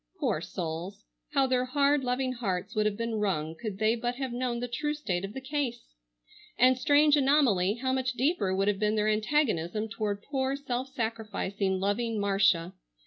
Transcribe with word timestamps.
Poor 0.19 0.41
souls! 0.41 1.05
How 1.33 1.45
their 1.45 1.63
hard, 1.63 2.03
loving 2.03 2.33
hearts 2.33 2.73
would 2.73 2.87
have 2.87 2.97
been 2.97 3.19
wrung 3.19 3.53
could 3.55 3.77
they 3.77 3.95
but 3.95 4.15
have 4.15 4.33
known 4.33 4.59
the 4.59 4.67
true 4.67 4.95
state 4.95 5.23
of 5.23 5.33
the 5.33 5.39
case! 5.41 5.83
And, 6.57 6.75
strange 6.75 7.15
anomaly, 7.15 7.75
how 7.75 7.93
much 7.93 8.13
deeper 8.13 8.55
would 8.55 8.67
have 8.67 8.79
been 8.79 8.95
their 8.95 9.07
antagonism 9.07 9.89
toward 9.89 10.23
poor, 10.23 10.55
self 10.55 10.89
sacrificing, 10.91 11.79
loving 11.79 12.19
Marcia! 12.19 12.73